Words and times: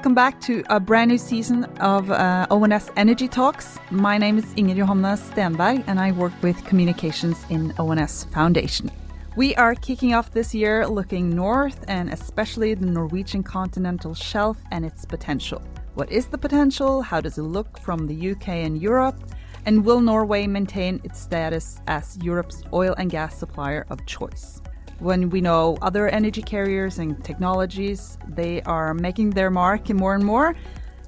welcome 0.00 0.14
back 0.14 0.40
to 0.40 0.64
a 0.70 0.80
brand 0.80 1.10
new 1.10 1.18
season 1.18 1.64
of 1.78 2.10
uh, 2.10 2.46
ONS 2.50 2.90
Energy 2.96 3.28
Talks. 3.28 3.78
My 3.90 4.16
name 4.16 4.38
is 4.38 4.46
Inger 4.56 4.74
Johanna 4.74 5.14
Stenberg, 5.14 5.84
and 5.86 6.00
I 6.00 6.12
work 6.12 6.32
with 6.40 6.64
communications 6.64 7.36
in 7.50 7.74
ONS 7.78 8.24
Foundation. 8.32 8.90
We 9.36 9.54
are 9.56 9.74
kicking 9.74 10.14
off 10.14 10.30
this 10.30 10.54
year 10.54 10.88
looking 10.88 11.28
north 11.28 11.84
and 11.86 12.08
especially 12.10 12.72
the 12.72 12.86
Norwegian 12.86 13.42
continental 13.42 14.14
shelf 14.14 14.56
and 14.70 14.86
its 14.86 15.04
potential. 15.04 15.60
What 15.92 16.10
is 16.10 16.28
the 16.28 16.38
potential? 16.38 17.02
How 17.02 17.20
does 17.20 17.36
it 17.36 17.42
look 17.42 17.78
from 17.78 18.06
the 18.06 18.30
UK 18.30 18.48
and 18.48 18.80
Europe? 18.80 19.22
And 19.66 19.84
will 19.84 20.00
Norway 20.00 20.46
maintain 20.46 21.02
its 21.04 21.20
status 21.20 21.82
as 21.88 22.16
Europe's 22.22 22.62
oil 22.72 22.94
and 22.96 23.10
gas 23.10 23.36
supplier 23.36 23.84
of 23.90 24.06
choice? 24.06 24.59
When 25.00 25.30
we 25.30 25.40
know 25.40 25.78
other 25.80 26.08
energy 26.08 26.42
carriers 26.42 26.98
and 26.98 27.24
technologies, 27.24 28.18
they 28.28 28.60
are 28.62 28.92
making 28.92 29.30
their 29.30 29.48
mark 29.48 29.88
more 29.88 30.14
and 30.14 30.22
more. 30.22 30.54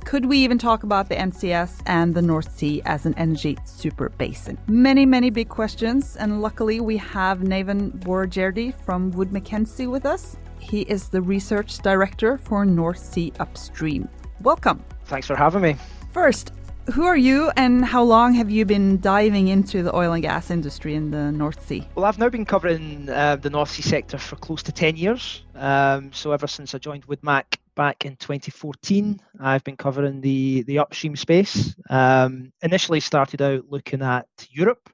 Could 0.06 0.24
we 0.24 0.38
even 0.38 0.56
talk 0.56 0.82
about 0.82 1.10
the 1.10 1.14
NCS 1.14 1.82
and 1.84 2.14
the 2.14 2.22
North 2.22 2.56
Sea 2.56 2.80
as 2.86 3.04
an 3.04 3.12
energy 3.18 3.58
super 3.66 4.08
basin? 4.08 4.56
Many, 4.66 5.04
many 5.04 5.28
big 5.28 5.50
questions, 5.50 6.16
and 6.16 6.40
luckily 6.40 6.80
we 6.80 6.96
have 6.96 7.40
Neivan 7.40 7.90
Boroujerdi 8.00 8.72
from 8.82 9.10
Wood 9.10 9.30
Mackenzie 9.30 9.86
with 9.86 10.06
us. 10.06 10.38
He 10.58 10.82
is 10.82 11.10
the 11.10 11.20
research 11.20 11.76
director 11.78 12.38
for 12.38 12.64
North 12.64 12.98
Sea 12.98 13.30
Upstream. 13.40 14.08
Welcome. 14.40 14.82
Thanks 15.04 15.26
for 15.26 15.36
having 15.36 15.60
me. 15.60 15.76
First, 16.12 16.52
who 16.90 17.04
are 17.04 17.16
you 17.16 17.50
and 17.56 17.84
how 17.84 18.02
long 18.02 18.34
have 18.34 18.50
you 18.50 18.64
been 18.64 19.00
diving 19.00 19.48
into 19.48 19.82
the 19.82 19.94
oil 19.94 20.12
and 20.12 20.22
gas 20.22 20.50
industry 20.50 20.94
in 20.94 21.10
the 21.10 21.30
North 21.30 21.64
Sea? 21.66 21.86
Well, 21.94 22.04
I've 22.04 22.18
now 22.18 22.28
been 22.28 22.44
covering 22.44 23.08
uh, 23.08 23.36
the 23.36 23.50
North 23.50 23.70
Sea 23.70 23.82
sector 23.82 24.18
for 24.18 24.36
close 24.36 24.62
to 24.64 24.72
10 24.72 24.96
years. 24.96 25.44
Um, 25.54 26.12
so, 26.12 26.32
ever 26.32 26.46
since 26.46 26.74
I 26.74 26.78
joined 26.78 27.06
Woodmac 27.06 27.56
back 27.76 28.04
in 28.04 28.16
2014, 28.16 29.20
I've 29.40 29.64
been 29.64 29.76
covering 29.76 30.20
the, 30.20 30.62
the 30.62 30.80
upstream 30.80 31.14
space. 31.14 31.74
Um, 31.88 32.52
initially, 32.62 33.00
started 33.00 33.42
out 33.42 33.64
looking 33.68 34.02
at 34.02 34.26
Europe. 34.50 34.90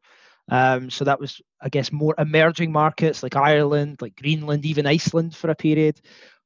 Um, 0.51 0.91
so, 0.91 1.05
that 1.05 1.21
was, 1.21 1.41
I 1.61 1.71
guess, 1.71 1.91
more 1.91 2.15
emerging 2.19 2.71
markets 2.71 3.23
like 3.23 3.37
Ireland, 3.37 4.03
like 4.03 4.17
Greenland, 4.17 4.67
even 4.67 4.87
Iceland 4.87 5.35
for 5.35 5.51
a 5.51 5.55
period, 5.55 6.01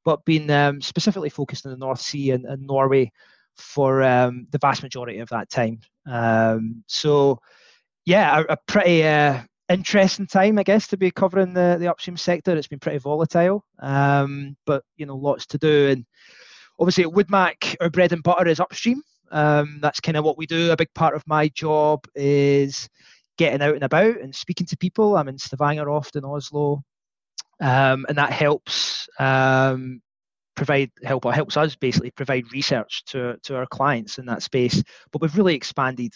but 0.05 0.25
been 0.25 0.51
um, 0.51 0.81
specifically 0.81 1.31
focused 1.31 1.67
on 1.67 1.73
the 1.73 1.79
North 1.79 2.01
Sea 2.01 2.31
and, 2.31 2.45
and 2.45 2.67
Norway 2.67 3.11
for 3.56 4.03
um, 4.03 4.47
the 4.50 4.58
vast 4.58 4.83
majority 4.83 5.19
of 5.19 5.28
that 5.31 5.50
time. 5.50 5.81
Um, 6.06 6.84
so, 6.86 7.39
yeah, 8.05 8.41
a, 8.41 8.53
a 8.53 8.56
pretty 8.67 9.05
uh, 9.05 9.41
interesting 9.69 10.27
time, 10.27 10.59
I 10.59 10.62
guess, 10.62 10.89
to 10.89 10.97
be 10.97 11.11
covering 11.11 11.55
the, 11.55 11.77
the 11.78 11.89
upstream 11.89 12.17
sector. 12.17 12.56
It's 12.56 12.69
been 12.69 12.78
pretty 12.78 12.98
volatile, 12.98 13.64
um, 13.81 14.56
but 14.67 14.84
you 14.97 15.06
know, 15.06 15.17
lots 15.17 15.47
to 15.47 15.59
do. 15.59 15.89
And 15.91 16.05
obviously, 16.78 17.05
at 17.05 17.11
Woodmac, 17.11 17.77
our 17.81 17.91
bread 17.91 18.12
and 18.12 18.22
butter 18.22 18.48
is 18.48 18.61
upstream. 18.61 19.03
Um, 19.31 19.78
that's 19.81 20.00
kind 20.00 20.16
of 20.16 20.25
what 20.25 20.37
we 20.37 20.47
do. 20.47 20.70
A 20.70 20.77
big 20.77 20.92
part 20.94 21.14
of 21.14 21.27
my 21.27 21.48
job 21.48 22.05
is 22.14 22.89
getting 23.39 23.62
out 23.62 23.75
and 23.75 23.84
about 23.84 24.20
and 24.20 24.34
speaking 24.34 24.66
to 24.66 24.77
people. 24.77 25.16
I'm 25.16 25.28
in 25.28 25.39
Stavanger 25.39 25.91
often, 25.91 26.25
in 26.25 26.31
Oslo, 26.31 26.83
um, 27.61 28.05
and 28.09 28.19
that 28.19 28.33
helps 28.33 29.09
um, 29.19 30.03
provide 30.55 30.91
help 31.05 31.25
or 31.25 31.33
helps 31.33 31.56
us 31.56 31.77
basically 31.77 32.11
provide 32.11 32.53
research 32.53 33.05
to, 33.06 33.36
to 33.42 33.56
our 33.56 33.67
clients 33.67 34.19
in 34.19 34.27
that 34.27 34.42
space. 34.42 34.83
But 35.11 35.22
we've 35.22 35.36
really 35.36 35.55
expanded 35.55 36.12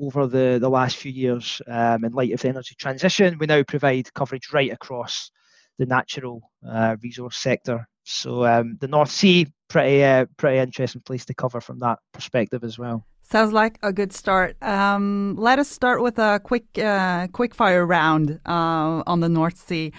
over 0.00 0.26
the, 0.26 0.58
the 0.60 0.70
last 0.70 0.96
few 0.96 1.12
years 1.12 1.60
um, 1.68 2.04
in 2.04 2.12
light 2.12 2.32
of 2.32 2.40
the 2.40 2.48
energy 2.48 2.74
transition. 2.78 3.38
We 3.38 3.46
now 3.46 3.62
provide 3.62 4.12
coverage 4.14 4.52
right 4.52 4.72
across 4.72 5.30
the 5.78 5.86
natural 5.86 6.50
uh, 6.68 6.96
resource 7.02 7.36
sector. 7.36 7.86
So 8.04 8.44
um, 8.44 8.76
the 8.80 8.88
North 8.88 9.10
Sea, 9.10 9.46
pretty 9.68 10.02
uh, 10.04 10.26
pretty 10.36 10.58
interesting 10.58 11.02
place 11.02 11.24
to 11.26 11.34
cover 11.34 11.60
from 11.60 11.78
that 11.80 11.98
perspective 12.12 12.64
as 12.64 12.78
well. 12.78 13.06
Sounds 13.22 13.52
like 13.52 13.78
a 13.82 13.92
good 13.92 14.12
start. 14.12 14.60
Um, 14.62 15.36
let 15.38 15.58
us 15.58 15.68
start 15.68 16.02
with 16.02 16.18
a 16.18 16.40
quick 16.42 16.78
uh, 16.78 17.28
quick 17.28 17.54
fire 17.54 17.86
round 17.86 18.40
uh, 18.44 19.02
on 19.06 19.20
the 19.20 19.28
North 19.28 19.56
Sea. 19.56 19.92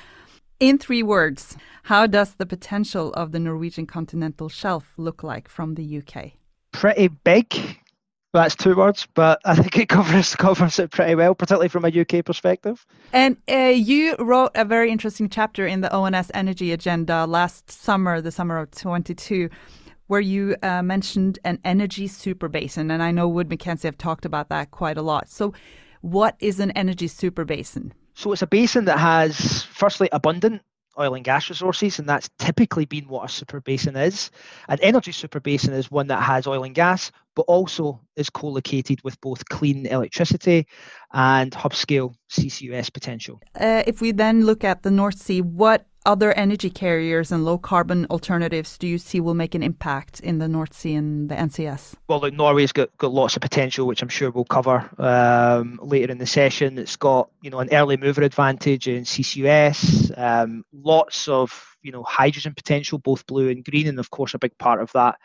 In 0.63 0.77
three 0.77 1.03
words, 1.03 1.57
how 1.91 2.07
does 2.07 2.35
the 2.35 2.45
potential 2.45 3.11
of 3.15 3.33
the 3.33 3.39
Norwegian 3.39 3.85
continental 3.85 4.47
shelf 4.47 4.93
look 4.95 5.21
like 5.21 5.49
from 5.49 5.75
the 5.75 5.97
UK? 5.97 6.31
Pretty 6.71 7.09
big. 7.09 7.53
That's 8.31 8.55
two 8.55 8.73
words, 8.73 9.05
but 9.13 9.41
I 9.43 9.55
think 9.55 9.77
it 9.77 9.89
covers 9.97 10.37
covers 10.37 10.79
it 10.79 10.89
pretty 10.89 11.15
well, 11.15 11.35
particularly 11.35 11.67
from 11.67 11.83
a 11.83 11.89
UK 11.89 12.23
perspective. 12.23 12.85
And 13.11 13.35
uh, 13.51 13.73
you 13.75 14.15
wrote 14.19 14.51
a 14.55 14.63
very 14.63 14.89
interesting 14.89 15.27
chapter 15.27 15.67
in 15.67 15.81
the 15.81 15.93
ONS 15.93 16.31
Energy 16.33 16.71
Agenda 16.71 17.25
last 17.25 17.69
summer, 17.69 18.21
the 18.21 18.31
summer 18.31 18.57
of 18.57 18.71
22, 18.71 19.49
where 20.07 20.21
you 20.21 20.55
uh, 20.63 20.81
mentioned 20.81 21.39
an 21.43 21.59
energy 21.65 22.07
super 22.07 22.47
basin. 22.47 22.89
And 22.89 23.03
I 23.03 23.11
know 23.11 23.27
Wood 23.27 23.49
Mackenzie 23.49 23.89
have 23.89 23.97
talked 23.97 24.23
about 24.23 24.47
that 24.47 24.71
quite 24.71 24.97
a 24.97 25.01
lot. 25.01 25.27
So, 25.27 25.53
what 25.99 26.37
is 26.39 26.61
an 26.61 26.71
energy 26.71 27.09
super 27.09 27.43
basin? 27.43 27.93
So 28.15 28.31
it's 28.31 28.41
a 28.41 28.47
basin 28.47 28.85
that 28.85 28.99
has, 28.99 29.63
firstly, 29.63 30.09
abundant 30.11 30.61
oil 30.99 31.15
and 31.15 31.25
gas 31.25 31.49
resources, 31.49 31.99
and 31.99 32.07
that's 32.07 32.29
typically 32.37 32.85
been 32.85 33.07
what 33.07 33.25
a 33.25 33.33
super 33.33 33.61
basin 33.61 33.95
is. 33.95 34.29
An 34.69 34.79
energy 34.81 35.11
super 35.11 35.39
basin 35.39 35.73
is 35.73 35.89
one 35.89 36.07
that 36.07 36.21
has 36.21 36.45
oil 36.45 36.63
and 36.63 36.75
gas, 36.75 37.11
but 37.35 37.43
also 37.43 37.99
is 38.15 38.29
co-located 38.29 39.03
with 39.03 39.19
both 39.21 39.43
clean 39.49 39.87
electricity 39.87 40.67
and 41.13 41.53
hub 41.53 41.73
scale 41.73 42.15
CCUS 42.29 42.93
potential. 42.93 43.41
Uh, 43.59 43.83
if 43.87 44.01
we 44.01 44.11
then 44.11 44.45
look 44.45 44.63
at 44.63 44.83
the 44.83 44.91
North 44.91 45.17
Sea, 45.17 45.41
what 45.41 45.87
other 46.05 46.33
energy 46.33 46.69
carriers 46.69 47.31
and 47.31 47.45
low 47.45 47.57
carbon 47.57 48.05
alternatives 48.09 48.77
do 48.77 48.87
you 48.87 48.97
see 48.97 49.19
will 49.19 49.33
make 49.33 49.55
an 49.55 49.63
impact 49.63 50.19
in 50.19 50.39
the 50.39 50.47
North 50.47 50.73
Sea 50.73 50.95
and 50.95 51.29
the 51.29 51.35
NCS? 51.35 51.95
Well, 52.07 52.19
look, 52.19 52.33
Norway's 52.33 52.71
got, 52.71 52.95
got 52.97 53.11
lots 53.11 53.35
of 53.35 53.41
potential, 53.41 53.87
which 53.87 54.01
I'm 54.01 54.09
sure 54.09 54.31
we'll 54.31 54.45
cover 54.45 54.89
um, 54.97 55.79
later 55.81 56.11
in 56.11 56.17
the 56.17 56.25
session. 56.25 56.77
It's 56.77 56.95
got 56.95 57.29
you 57.41 57.49
know 57.49 57.59
an 57.59 57.69
early 57.71 57.97
mover 57.97 58.21
advantage 58.21 58.87
in 58.87 59.03
CCUS, 59.03 60.17
um, 60.17 60.63
lots 60.73 61.27
of 61.27 61.75
you 61.81 61.91
know 61.91 62.03
hydrogen 62.03 62.53
potential, 62.55 62.97
both 62.97 63.25
blue 63.25 63.49
and 63.49 63.63
green, 63.63 63.87
and 63.87 63.99
of 63.99 64.09
course 64.09 64.33
a 64.33 64.39
big 64.39 64.57
part 64.57 64.81
of 64.81 64.91
that 64.93 65.19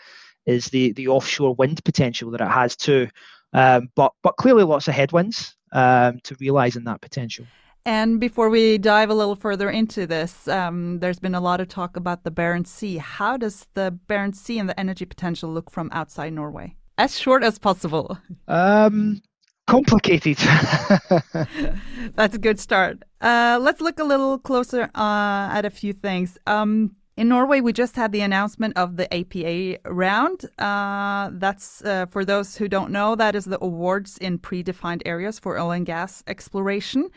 is 0.47 0.67
the 0.67 0.93
the 0.93 1.09
offshore 1.09 1.55
wind 1.55 1.85
potential 1.85 2.31
that 2.31 2.41
it 2.41 2.49
has 2.49 2.77
too. 2.77 3.09
Um, 3.53 3.91
but 3.95 4.13
but 4.23 4.37
clearly 4.37 4.65
lots 4.65 4.89
of 4.89 4.95
headwinds 4.95 5.57
um, 5.73 6.21
to 6.25 6.37
realising 6.41 6.85
that 6.85 7.01
potential. 7.01 7.47
And 7.85 8.21
before 8.21 8.51
we 8.51 8.79
dive 8.79 9.11
a 9.11 9.15
little 9.15 9.37
further 9.37 9.71
into 9.71 10.07
this, 10.07 10.47
um, 10.49 10.99
there's 11.01 11.19
been 11.19 11.35
a 11.35 11.41
lot 11.41 11.61
of 11.61 11.69
talk 11.69 11.97
about 11.97 12.25
the 12.25 12.31
Barents 12.31 12.67
Sea. 12.69 12.99
How 12.99 13.37
does 13.37 13.67
the 13.75 13.99
Barents 14.09 14.37
Sea 14.37 14.59
and 14.59 14.69
the 14.69 14.79
energy 14.79 15.07
potential 15.07 15.51
look 15.51 15.71
from 15.71 15.89
outside 15.93 16.33
Norway? 16.33 16.77
As 16.99 17.19
short 17.19 17.43
as 17.43 17.59
possible. 17.59 18.19
Um, 18.47 19.23
complicated. 19.67 20.37
That's 22.15 22.35
a 22.35 22.39
good 22.39 22.59
start. 22.59 23.05
Uh, 23.21 23.59
let's 23.61 23.81
look 23.81 23.99
a 23.99 24.05
little 24.05 24.39
closer 24.39 24.91
uh, 24.95 25.49
at 25.53 25.65
a 25.65 25.71
few 25.71 25.93
things. 25.93 26.37
Um, 26.47 26.97
in 27.19 27.29
Norway, 27.29 27.61
we 27.61 27.73
just 27.73 27.97
had 27.97 28.13
the 28.13 28.21
announcement 28.21 28.77
of 28.77 28.97
the 28.97 29.13
APA 29.13 29.81
round. 29.93 30.45
Uh, 30.57 31.31
that's 31.33 31.85
uh, 31.85 32.07
for 32.07 32.25
those 32.25 32.57
who 32.57 32.69
don't 32.69 32.93
know, 32.93 33.17
that 33.17 33.35
is 33.35 33.45
the 33.45 33.59
awards 33.61 34.19
in 34.19 34.39
predefined 34.39 35.03
areas 35.05 35.37
for 35.41 35.59
oil 35.59 35.73
and 35.73 35.85
gas 35.85 36.23
exploration. 36.29 37.11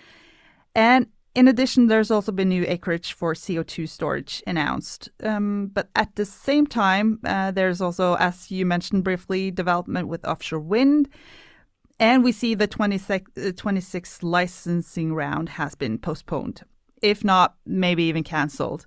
And 0.76 1.08
in 1.34 1.48
addition, 1.48 1.88
there's 1.88 2.12
also 2.12 2.32
been 2.32 2.50
new 2.50 2.66
acreage 2.68 3.14
for 3.14 3.34
CO2 3.34 3.88
storage 3.88 4.44
announced. 4.46 5.10
Um, 5.24 5.72
but 5.74 5.90
at 5.96 6.16
the 6.16 6.26
same 6.26 6.68
time, 6.68 7.20
uh, 7.24 7.52
there's 7.52 7.80
also, 7.80 8.16
as 8.16 8.52
you 8.52 8.66
mentioned 8.66 9.04
briefly, 9.04 9.50
development 9.50 10.10
with 10.10 10.26
offshore 10.26 10.60
wind. 10.60 11.08
And 12.00 12.24
we 12.24 12.32
see 12.32 12.56
the 12.56 12.68
26, 12.68 13.32
uh, 13.38 13.52
26 13.56 14.24
licensing 14.24 15.14
round 15.14 15.50
has 15.50 15.76
been 15.76 15.98
postponed, 15.98 16.64
if 17.02 17.24
not, 17.24 17.56
maybe 17.66 18.04
even 18.04 18.24
cancelled. 18.24 18.86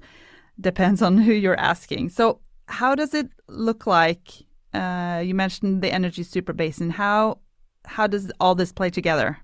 Depends 0.60 1.00
on 1.00 1.18
who 1.18 1.32
you're 1.32 1.58
asking. 1.58 2.10
So, 2.10 2.40
how 2.66 2.94
does 2.94 3.14
it 3.14 3.28
look 3.48 3.86
like? 3.86 4.32
Uh, 4.72 5.22
you 5.24 5.34
mentioned 5.34 5.82
the 5.82 5.92
energy 5.92 6.24
super 6.24 6.52
basin. 6.52 6.90
How 6.90 7.38
how 7.86 8.06
does 8.06 8.32
all 8.40 8.54
this 8.54 8.72
play 8.72 8.90
together? 8.90 9.38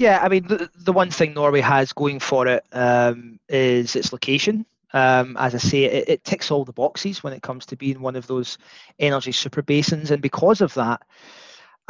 Yeah, 0.00 0.18
I 0.22 0.30
mean, 0.30 0.46
the, 0.46 0.70
the 0.76 0.94
one 0.94 1.10
thing 1.10 1.34
Norway 1.34 1.60
has 1.60 1.92
going 1.92 2.20
for 2.20 2.46
it 2.46 2.64
um, 2.72 3.38
is 3.50 3.94
its 3.94 4.14
location. 4.14 4.64
Um, 4.94 5.36
as 5.36 5.54
I 5.54 5.58
say, 5.58 5.84
it, 5.84 6.08
it, 6.08 6.24
ticks 6.24 6.50
all 6.50 6.64
the 6.64 6.72
boxes 6.72 7.22
when 7.22 7.34
it 7.34 7.42
comes 7.42 7.66
to 7.66 7.76
being 7.76 8.00
one 8.00 8.16
of 8.16 8.26
those 8.26 8.56
energy 8.98 9.30
super 9.30 9.60
basins, 9.60 10.10
and 10.10 10.22
because 10.22 10.62
of 10.62 10.72
that, 10.72 11.02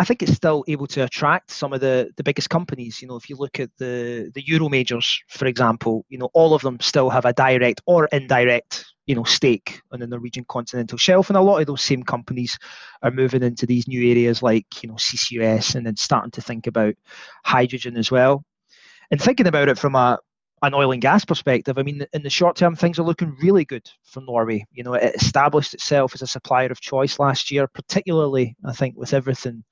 I 0.00 0.04
think 0.04 0.22
it's 0.22 0.32
still 0.32 0.64
able 0.66 0.86
to 0.86 1.04
attract 1.04 1.50
some 1.50 1.74
of 1.74 1.82
the, 1.82 2.10
the 2.16 2.22
biggest 2.22 2.48
companies. 2.48 3.02
You 3.02 3.08
know, 3.08 3.16
if 3.16 3.28
you 3.28 3.36
look 3.36 3.60
at 3.60 3.68
the 3.76 4.30
the 4.34 4.42
Euro 4.46 4.70
majors, 4.70 5.22
for 5.28 5.44
example, 5.44 6.06
you 6.08 6.16
know, 6.16 6.30
all 6.32 6.54
of 6.54 6.62
them 6.62 6.80
still 6.80 7.10
have 7.10 7.26
a 7.26 7.34
direct 7.34 7.82
or 7.84 8.06
indirect, 8.06 8.86
you 9.04 9.14
know, 9.14 9.24
stake 9.24 9.82
on 9.92 10.00
the 10.00 10.06
Norwegian 10.06 10.46
continental 10.48 10.96
shelf, 10.96 11.28
and 11.28 11.36
a 11.36 11.42
lot 11.42 11.58
of 11.58 11.66
those 11.66 11.82
same 11.82 12.02
companies 12.02 12.58
are 13.02 13.10
moving 13.10 13.42
into 13.42 13.66
these 13.66 13.86
new 13.86 14.10
areas 14.10 14.42
like 14.42 14.82
you 14.82 14.88
know 14.88 14.94
CCUS, 14.94 15.74
and 15.74 15.84
then 15.84 15.96
starting 15.96 16.30
to 16.30 16.40
think 16.40 16.66
about 16.66 16.94
hydrogen 17.44 17.98
as 17.98 18.10
well. 18.10 18.42
And 19.10 19.20
thinking 19.20 19.48
about 19.48 19.68
it 19.68 19.76
from 19.76 19.96
a 19.96 20.18
an 20.62 20.74
oil 20.74 20.92
and 20.92 21.00
gas 21.00 21.24
perspective, 21.24 21.78
I 21.78 21.82
mean, 21.82 22.06
in 22.12 22.22
the 22.22 22.30
short 22.30 22.56
term, 22.56 22.76
things 22.76 22.98
are 22.98 23.04
looking 23.04 23.36
really 23.42 23.64
good 23.64 23.88
for 24.04 24.20
Norway. 24.20 24.64
You 24.72 24.84
know, 24.84 24.94
it 24.94 25.14
established 25.14 25.74
itself 25.74 26.14
as 26.14 26.22
a 26.22 26.26
supplier 26.26 26.70
of 26.70 26.80
choice 26.80 27.18
last 27.18 27.50
year, 27.50 27.66
particularly, 27.66 28.56
I 28.64 28.72
think, 28.72 28.96
with 28.96 29.14
everything 29.14 29.64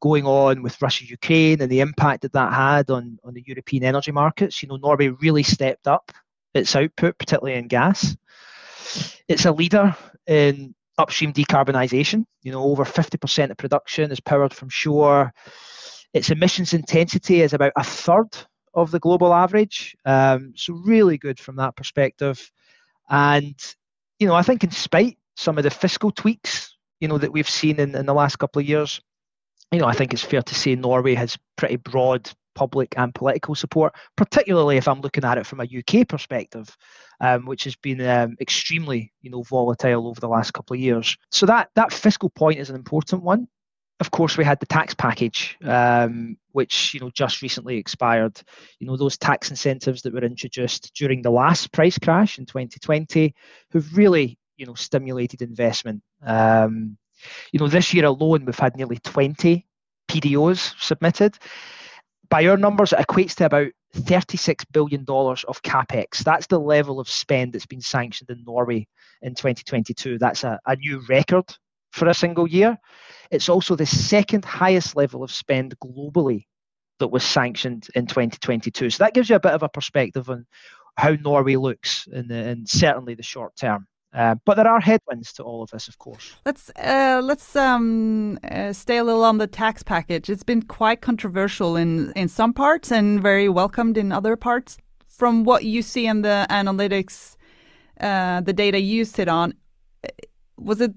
going 0.00 0.26
on 0.26 0.62
with 0.62 0.80
Russia 0.80 1.04
Ukraine 1.06 1.60
and 1.60 1.70
the 1.70 1.80
impact 1.80 2.22
that 2.22 2.32
that 2.32 2.52
had 2.52 2.90
on, 2.90 3.18
on 3.24 3.34
the 3.34 3.42
European 3.46 3.84
energy 3.84 4.12
markets. 4.12 4.62
You 4.62 4.68
know, 4.68 4.76
Norway 4.76 5.08
really 5.08 5.42
stepped 5.42 5.86
up 5.86 6.12
its 6.54 6.74
output, 6.76 7.18
particularly 7.18 7.58
in 7.58 7.68
gas. 7.68 8.16
It's 9.28 9.44
a 9.44 9.52
leader 9.52 9.96
in 10.26 10.74
upstream 10.98 11.32
decarbonisation. 11.32 12.24
You 12.42 12.52
know, 12.52 12.62
over 12.62 12.84
50% 12.84 13.50
of 13.50 13.56
production 13.56 14.10
is 14.10 14.20
powered 14.20 14.54
from 14.54 14.68
shore. 14.68 15.32
Its 16.14 16.30
emissions 16.30 16.74
intensity 16.74 17.42
is 17.42 17.52
about 17.52 17.72
a 17.76 17.84
third 17.84 18.28
of 18.74 18.90
the 18.90 18.98
global 18.98 19.32
average. 19.32 19.96
Um, 20.04 20.52
so 20.56 20.74
really 20.74 21.18
good 21.18 21.38
from 21.40 21.56
that 21.56 21.76
perspective. 21.76 22.50
And, 23.08 23.54
you 24.18 24.26
know, 24.26 24.34
I 24.34 24.42
think 24.42 24.64
in 24.64 24.70
spite 24.70 25.18
some 25.36 25.58
of 25.58 25.64
the 25.64 25.70
fiscal 25.70 26.10
tweaks, 26.10 26.76
you 27.00 27.08
know, 27.08 27.18
that 27.18 27.32
we've 27.32 27.48
seen 27.48 27.78
in, 27.78 27.94
in 27.94 28.06
the 28.06 28.14
last 28.14 28.36
couple 28.36 28.60
of 28.60 28.68
years, 28.68 29.00
you 29.72 29.78
know, 29.78 29.86
I 29.86 29.92
think 29.92 30.12
it's 30.12 30.24
fair 30.24 30.42
to 30.42 30.54
say 30.54 30.74
Norway 30.74 31.14
has 31.14 31.38
pretty 31.56 31.76
broad 31.76 32.30
public 32.54 32.94
and 32.96 33.14
political 33.14 33.54
support, 33.54 33.94
particularly 34.16 34.76
if 34.76 34.88
I'm 34.88 35.00
looking 35.00 35.24
at 35.24 35.38
it 35.38 35.46
from 35.46 35.60
a 35.60 35.64
UK 35.64 36.08
perspective, 36.08 36.76
um, 37.20 37.46
which 37.46 37.64
has 37.64 37.76
been 37.76 38.00
um, 38.00 38.36
extremely, 38.40 39.12
you 39.20 39.30
know, 39.30 39.42
volatile 39.42 40.08
over 40.08 40.20
the 40.20 40.28
last 40.28 40.52
couple 40.52 40.74
of 40.74 40.80
years. 40.80 41.16
So 41.30 41.46
that 41.46 41.70
that 41.76 41.92
fiscal 41.92 42.30
point 42.30 42.58
is 42.58 42.68
an 42.68 42.76
important 42.76 43.22
one. 43.22 43.46
Of 44.00 44.12
course, 44.12 44.36
we 44.36 44.44
had 44.44 44.60
the 44.60 44.66
tax 44.66 44.94
package, 44.94 45.58
um, 45.64 46.36
which 46.52 46.94
you 46.94 47.00
know 47.00 47.10
just 47.10 47.42
recently 47.42 47.76
expired. 47.78 48.40
You 48.78 48.86
know 48.86 48.96
those 48.96 49.18
tax 49.18 49.50
incentives 49.50 50.02
that 50.02 50.14
were 50.14 50.24
introduced 50.24 50.94
during 50.94 51.22
the 51.22 51.30
last 51.30 51.72
price 51.72 51.98
crash 51.98 52.38
in 52.38 52.46
2020, 52.46 53.34
have 53.72 53.96
really 53.96 54.38
you 54.56 54.66
know 54.66 54.74
stimulated 54.74 55.42
investment. 55.42 56.02
Um, 56.24 56.96
you 57.52 57.58
know, 57.58 57.68
this 57.68 57.92
year 57.92 58.04
alone, 58.04 58.44
we've 58.44 58.58
had 58.58 58.76
nearly 58.76 58.98
20 58.98 59.66
PDOs 60.08 60.80
submitted. 60.80 61.38
By 62.28 62.46
our 62.46 62.56
numbers, 62.56 62.92
it 62.92 62.98
equates 62.98 63.34
to 63.36 63.46
about 63.46 63.72
$36 63.96 64.64
billion 64.72 65.02
of 65.02 65.62
capex. 65.62 66.18
That's 66.18 66.46
the 66.46 66.60
level 66.60 67.00
of 67.00 67.08
spend 67.08 67.52
that's 67.52 67.66
been 67.66 67.80
sanctioned 67.80 68.30
in 68.30 68.44
Norway 68.44 68.86
in 69.22 69.34
2022. 69.34 70.18
That's 70.18 70.44
a, 70.44 70.58
a 70.66 70.76
new 70.76 71.02
record 71.08 71.46
for 71.98 72.08
a 72.08 72.14
single 72.14 72.48
year. 72.48 72.78
It's 73.30 73.48
also 73.48 73.76
the 73.76 73.86
second 73.86 74.44
highest 74.44 74.96
level 74.96 75.22
of 75.22 75.30
spend 75.30 75.78
globally 75.80 76.46
that 76.98 77.08
was 77.08 77.24
sanctioned 77.24 77.88
in 77.94 78.06
2022. 78.06 78.90
So 78.90 79.04
that 79.04 79.14
gives 79.14 79.28
you 79.28 79.36
a 79.36 79.40
bit 79.40 79.52
of 79.52 79.62
a 79.62 79.68
perspective 79.68 80.30
on 80.30 80.46
how 80.96 81.10
Norway 81.10 81.56
looks 81.56 82.08
in, 82.10 82.28
the, 82.28 82.48
in 82.48 82.66
certainly 82.66 83.14
the 83.14 83.22
short 83.22 83.54
term. 83.56 83.86
Uh, 84.14 84.34
but 84.46 84.54
there 84.54 84.66
are 84.66 84.80
headwinds 84.80 85.34
to 85.34 85.42
all 85.42 85.62
of 85.62 85.70
this, 85.70 85.86
of 85.86 85.98
course. 85.98 86.34
Let's 86.46 86.70
uh, 86.76 87.20
let's 87.22 87.54
um, 87.54 88.38
uh, 88.42 88.72
stay 88.72 88.96
a 88.96 89.04
little 89.04 89.22
on 89.22 89.36
the 89.36 89.46
tax 89.46 89.82
package. 89.82 90.30
It's 90.30 90.42
been 90.42 90.62
quite 90.62 91.02
controversial 91.02 91.76
in 91.76 92.12
in 92.12 92.28
some 92.28 92.54
parts 92.54 92.90
and 92.90 93.22
very 93.22 93.50
welcomed 93.50 93.98
in 93.98 94.10
other 94.10 94.34
parts. 94.34 94.78
From 95.08 95.44
what 95.44 95.64
you 95.64 95.82
see 95.82 96.06
in 96.06 96.22
the 96.22 96.46
analytics, 96.48 97.36
uh, 98.00 98.40
the 98.40 98.54
data 98.54 98.80
you 98.80 99.04
sit 99.04 99.28
on, 99.28 99.52
was 100.56 100.80
it 100.80 100.92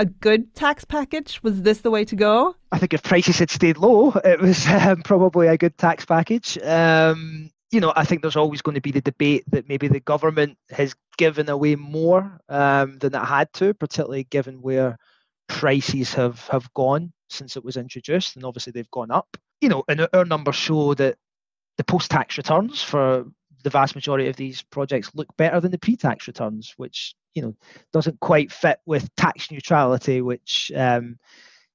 a 0.00 0.06
good 0.06 0.54
tax 0.54 0.84
package? 0.86 1.42
Was 1.42 1.60
this 1.60 1.82
the 1.82 1.90
way 1.90 2.06
to 2.06 2.16
go? 2.16 2.56
I 2.72 2.78
think 2.78 2.94
if 2.94 3.02
prices 3.02 3.38
had 3.38 3.50
stayed 3.50 3.76
low, 3.76 4.12
it 4.24 4.40
was 4.40 4.66
um, 4.68 5.02
probably 5.02 5.46
a 5.46 5.58
good 5.58 5.76
tax 5.76 6.06
package. 6.06 6.58
Um, 6.58 7.50
you 7.70 7.80
know, 7.80 7.92
I 7.94 8.04
think 8.04 8.22
there's 8.22 8.36
always 8.36 8.62
going 8.62 8.76
to 8.76 8.80
be 8.80 8.92
the 8.92 9.02
debate 9.02 9.44
that 9.52 9.68
maybe 9.68 9.88
the 9.88 10.00
government 10.00 10.56
has 10.70 10.94
given 11.18 11.50
away 11.50 11.76
more 11.76 12.40
um, 12.48 12.98
than 12.98 13.14
it 13.14 13.24
had 13.24 13.52
to, 13.54 13.74
particularly 13.74 14.24
given 14.24 14.62
where 14.62 14.96
prices 15.48 16.14
have, 16.14 16.48
have 16.48 16.72
gone 16.72 17.12
since 17.28 17.56
it 17.56 17.64
was 17.64 17.76
introduced, 17.76 18.36
and 18.36 18.44
obviously 18.44 18.72
they've 18.72 18.90
gone 18.90 19.10
up. 19.10 19.36
You 19.60 19.68
know, 19.68 19.84
and 19.86 20.08
our 20.14 20.24
numbers 20.24 20.56
show 20.56 20.94
that 20.94 21.18
the 21.76 21.84
post-tax 21.84 22.38
returns 22.38 22.82
for 22.82 23.26
the 23.62 23.70
vast 23.70 23.94
majority 23.94 24.28
of 24.28 24.36
these 24.36 24.62
projects 24.62 25.10
look 25.14 25.28
better 25.36 25.60
than 25.60 25.70
the 25.70 25.78
pre-tax 25.78 26.26
returns, 26.26 26.72
which 26.78 27.14
you 27.34 27.42
know 27.42 27.54
doesn't 27.92 28.20
quite 28.20 28.52
fit 28.52 28.80
with 28.86 29.14
tax 29.16 29.50
neutrality, 29.50 30.20
which 30.20 30.72
um, 30.74 31.18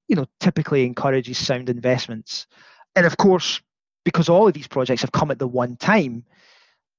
you 0.07 0.15
know 0.15 0.25
typically 0.39 0.85
encourages 0.85 1.37
sound 1.37 1.69
investments. 1.69 2.47
And 2.95 3.05
of 3.05 3.17
course, 3.17 3.61
because 4.03 4.29
all 4.29 4.47
of 4.47 4.53
these 4.53 4.67
projects 4.67 5.01
have 5.01 5.11
come 5.11 5.31
at 5.31 5.39
the 5.39 5.47
one 5.47 5.75
time, 5.75 6.23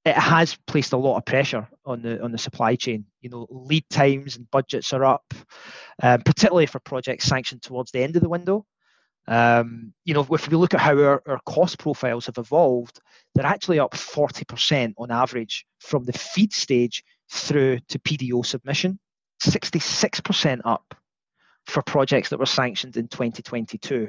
it 0.05 0.17
has 0.17 0.57
placed 0.67 0.93
a 0.93 0.97
lot 0.97 1.17
of 1.17 1.25
pressure 1.25 1.69
on 1.85 2.03
the 2.03 2.23
on 2.23 2.33
the 2.33 2.39
supply 2.39 2.77
chain. 2.77 3.07
You 3.21 3.31
know, 3.31 3.47
lead 3.51 3.89
times 3.91 4.37
and 4.37 4.51
budgets 4.51 4.93
are 4.93 5.05
up, 5.05 5.35
um, 6.03 6.23
particularly 6.23 6.67
for 6.67 6.81
projects 6.81 7.25
sanctioned 7.25 7.63
towards 7.63 7.91
the 7.91 8.03
end 8.03 8.17
of 8.17 8.23
the 8.23 8.29
window. 8.29 8.67
Um, 9.29 9.93
you 10.05 10.15
know, 10.15 10.25
if 10.31 10.49
we 10.49 10.57
look 10.57 10.75
at 10.75 10.81
how 10.81 10.97
our, 10.97 11.23
our 11.27 11.41
cost 11.47 11.79
profiles 11.79 12.27
have 12.27 12.39
evolved, 12.39 13.01
they're 13.35 13.45
actually 13.45 13.81
up 13.81 13.93
40% 13.93 14.95
on 14.97 15.11
average 15.11 15.67
from 15.81 16.05
the 16.05 16.13
feed 16.13 16.53
stage 16.53 17.03
through 17.31 17.81
to 17.89 17.99
PDO 17.99 18.45
submission, 18.45 18.99
66% 19.43 20.61
up 20.65 20.95
for 21.67 21.83
projects 21.83 22.31
that 22.31 22.39
were 22.39 22.47
sanctioned 22.47 22.97
in 22.97 23.09
2022. 23.09 24.09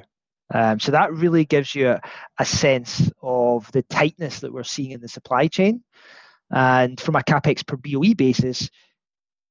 Um, 0.54 0.80
so 0.80 0.92
that 0.92 1.14
really 1.14 1.44
gives 1.44 1.76
you 1.76 1.90
a, 1.90 2.02
a, 2.40 2.46
sense 2.46 3.12
of 3.22 3.70
the 3.74 3.82
tightness 3.82 4.40
that 4.40 4.54
we're 4.54 4.64
seeing 4.64 4.92
in 4.92 5.02
the 5.02 5.10
supply 5.10 5.48
chain. 5.48 5.84
And 6.50 7.00
from 7.00 7.18
a 7.18 7.22
capex 7.22 7.66
per 7.66 7.76
BOE 7.76 8.14
basis, 8.14 8.70